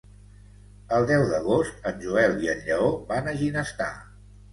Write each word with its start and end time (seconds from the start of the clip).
El 0.99 1.03
deu 1.09 1.25
d'agost 1.31 1.85
en 1.91 1.99
Joel 2.05 2.33
i 2.45 2.49
en 2.55 2.63
Lleó 2.71 2.89
van 3.13 3.29
a 3.29 3.35
Ginestar. 3.43 3.91